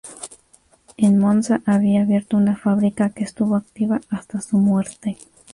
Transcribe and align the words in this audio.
En 0.97 1.19
Monza 1.19 1.61
había 1.67 2.01
abierto 2.01 2.35
una 2.35 2.55
fábrica 2.55 3.11
que 3.11 3.23
estuvo 3.23 3.55
activa 3.55 4.01
hasta 4.09 4.41
su 4.41 4.57
muerte. 4.57 5.19